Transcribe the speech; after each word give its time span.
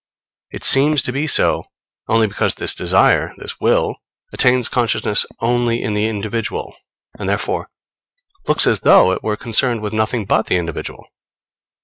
It 0.49 0.63
seems 0.63 1.03
to 1.03 1.11
be 1.11 1.27
so 1.27 1.65
only 2.07 2.25
because 2.25 2.55
this 2.55 2.73
desire 2.73 3.35
this 3.37 3.59
Will 3.59 3.97
attains 4.33 4.67
consciousness 4.67 5.27
only 5.41 5.79
in 5.83 5.93
the 5.93 6.07
individual, 6.07 6.75
and 7.19 7.29
therefore 7.29 7.69
looks 8.47 8.65
as 8.65 8.79
though 8.79 9.11
it 9.11 9.21
were 9.21 9.37
concerned 9.37 9.81
with 9.83 9.93
nothing 9.93 10.25
but 10.25 10.47
the 10.47 10.57
individual. 10.57 11.05